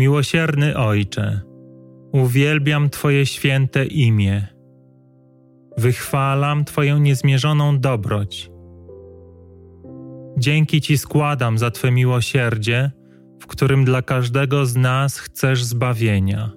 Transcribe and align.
Miłosierny 0.00 0.76
Ojcze, 0.76 1.40
uwielbiam 2.12 2.90
Twoje 2.90 3.26
święte 3.26 3.86
imię. 3.86 4.46
Wychwalam 5.78 6.64
Twoją 6.64 6.98
niezmierzoną 6.98 7.78
dobroć. 7.78 8.50
Dzięki 10.38 10.80
Ci 10.80 10.98
składam 10.98 11.58
za 11.58 11.70
Twe 11.70 11.90
miłosierdzie, 11.90 12.90
w 13.40 13.46
którym 13.46 13.84
dla 13.84 14.02
każdego 14.02 14.66
z 14.66 14.76
nas 14.76 15.18
chcesz 15.18 15.64
zbawienia. 15.64 16.50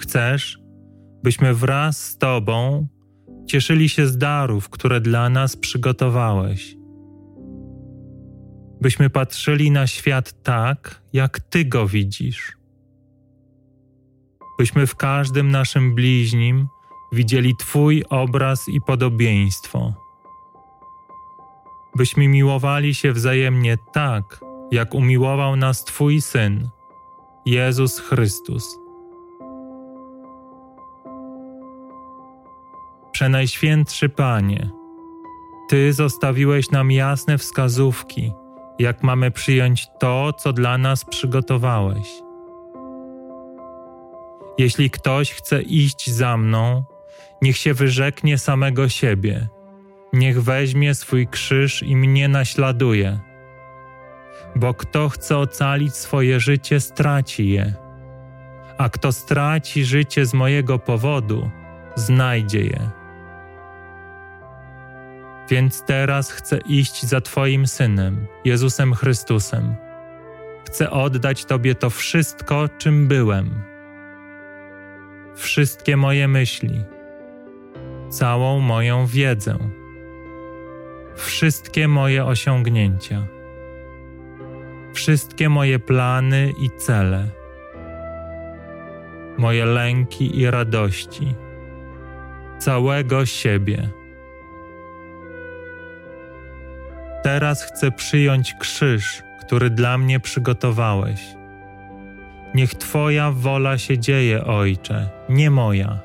Chcesz, 0.00 0.58
byśmy 1.24 1.54
wraz 1.54 2.04
z 2.04 2.18
Tobą 2.18 2.86
cieszyli 3.46 3.88
się 3.88 4.06
z 4.06 4.18
darów, 4.18 4.68
które 4.68 5.00
dla 5.00 5.28
nas 5.28 5.56
przygotowałeś. 5.56 6.76
Byśmy 8.80 9.10
patrzyli 9.10 9.70
na 9.70 9.86
świat 9.86 10.42
tak, 10.42 11.02
jak 11.12 11.40
Ty 11.40 11.64
go 11.64 11.86
widzisz. 11.86 12.56
Byśmy 14.58 14.86
w 14.86 14.96
każdym 14.96 15.50
naszym 15.50 15.94
bliźnim 15.94 16.68
widzieli 17.12 17.56
Twój 17.56 18.04
obraz 18.10 18.68
i 18.68 18.80
podobieństwo. 18.80 19.94
Byśmy 21.96 22.28
miłowali 22.28 22.94
się 22.94 23.12
wzajemnie 23.12 23.76
tak, 23.92 24.40
jak 24.70 24.94
umiłował 24.94 25.56
nas 25.56 25.84
Twój 25.84 26.20
Syn, 26.20 26.68
Jezus 27.46 27.98
Chrystus. 27.98 28.78
Przenajświętszy 33.12 34.08
Panie, 34.08 34.70
Ty 35.68 35.92
zostawiłeś 35.92 36.70
nam 36.70 36.90
jasne 36.90 37.38
wskazówki, 37.38 38.32
jak 38.78 39.02
mamy 39.02 39.30
przyjąć 39.30 39.88
to, 39.98 40.32
co 40.32 40.52
dla 40.52 40.78
nas 40.78 41.04
przygotowałeś. 41.04 42.08
Jeśli 44.58 44.90
ktoś 44.90 45.32
chce 45.32 45.62
iść 45.62 46.10
za 46.10 46.36
mną, 46.36 46.84
niech 47.42 47.56
się 47.56 47.74
wyrzeknie 47.74 48.38
samego 48.38 48.88
siebie, 48.88 49.48
niech 50.12 50.42
weźmie 50.42 50.94
swój 50.94 51.26
krzyż 51.26 51.82
i 51.82 51.96
mnie 51.96 52.28
naśladuje. 52.28 53.18
Bo 54.56 54.74
kto 54.74 55.08
chce 55.08 55.38
ocalić 55.38 55.94
swoje 55.94 56.40
życie, 56.40 56.80
straci 56.80 57.48
je, 57.48 57.74
a 58.78 58.88
kto 58.88 59.12
straci 59.12 59.84
życie 59.84 60.26
z 60.26 60.34
mojego 60.34 60.78
powodu, 60.78 61.50
znajdzie 61.94 62.60
je. 62.60 63.05
Więc 65.50 65.82
teraz 65.82 66.30
chcę 66.30 66.58
iść 66.58 67.02
za 67.06 67.20
Twoim 67.20 67.66
Synem, 67.66 68.26
Jezusem 68.44 68.94
Chrystusem. 68.94 69.74
Chcę 70.66 70.90
oddać 70.90 71.44
Tobie 71.44 71.74
to 71.74 71.90
wszystko, 71.90 72.68
czym 72.78 73.08
byłem. 73.08 73.62
Wszystkie 75.34 75.96
moje 75.96 76.28
myśli, 76.28 76.84
całą 78.08 78.60
moją 78.60 79.06
wiedzę, 79.06 79.58
wszystkie 81.16 81.88
moje 81.88 82.24
osiągnięcia, 82.24 83.26
wszystkie 84.94 85.48
moje 85.48 85.78
plany 85.78 86.52
i 86.60 86.70
cele, 86.78 87.28
moje 89.38 89.64
lęki 89.64 90.38
i 90.40 90.50
radości, 90.50 91.34
całego 92.58 93.26
siebie 93.26 93.88
Teraz 97.26 97.62
chcę 97.62 97.90
przyjąć 97.90 98.54
krzyż, 98.54 99.22
który 99.40 99.70
dla 99.70 99.98
mnie 99.98 100.20
przygotowałeś. 100.20 101.20
Niech 102.54 102.74
Twoja 102.74 103.30
wola 103.30 103.78
się 103.78 103.98
dzieje, 103.98 104.44
Ojcze, 104.44 105.08
nie 105.28 105.50
moja. 105.50 105.98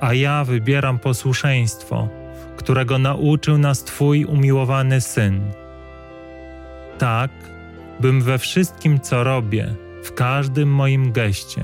A 0.00 0.14
ja 0.14 0.44
wybieram 0.44 0.98
posłuszeństwo, 0.98 2.08
którego 2.56 2.98
nauczył 2.98 3.58
nas 3.58 3.84
Twój 3.84 4.24
umiłowany 4.24 5.00
Syn. 5.00 5.40
Tak, 6.98 7.30
bym 8.00 8.22
we 8.22 8.38
wszystkim, 8.38 9.00
co 9.00 9.24
robię, 9.24 9.74
w 10.04 10.14
każdym 10.14 10.68
moim 10.68 11.12
geście, 11.12 11.62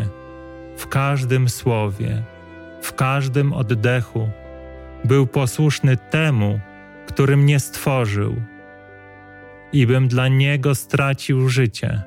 w 0.76 0.86
każdym 0.86 1.48
słowie, 1.48 2.22
w 2.82 2.92
każdym 2.92 3.53
oddechu, 3.53 4.31
był 5.04 5.26
posłuszny 5.26 5.97
temu, 5.97 6.60
który 7.06 7.36
mnie 7.36 7.60
stworzył, 7.60 8.42
i 9.72 9.86
bym 9.86 10.08
dla 10.08 10.28
Niego 10.28 10.74
stracił 10.74 11.48
życie, 11.48 12.02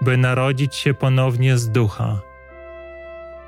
by 0.00 0.16
narodzić 0.16 0.74
się 0.74 0.94
ponownie 0.94 1.58
z 1.58 1.70
ducha, 1.70 2.20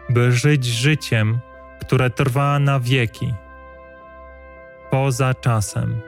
by 0.09 0.33
żyć 0.33 0.65
życiem, 0.65 1.39
które 1.81 2.11
trwa 2.11 2.59
na 2.59 2.81
wieki, 2.81 3.35
poza 4.91 5.35
czasem, 5.35 6.01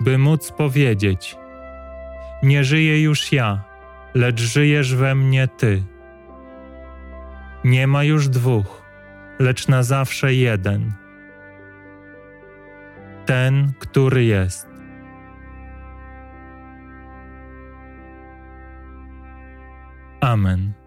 by 0.00 0.18
móc 0.18 0.52
powiedzieć: 0.52 1.36
Nie 2.42 2.64
żyję 2.64 3.02
już 3.02 3.32
ja, 3.32 3.62
lecz 4.14 4.40
żyjesz 4.40 4.94
we 4.94 5.14
mnie 5.14 5.48
Ty. 5.48 5.82
Nie 7.64 7.86
ma 7.86 8.04
już 8.04 8.28
dwóch, 8.28 8.82
lecz 9.38 9.68
na 9.68 9.82
zawsze 9.82 10.34
jeden 10.34 11.03
ten, 13.26 13.72
który 13.78 14.24
jest. 14.24 14.68
Amen. 20.20 20.83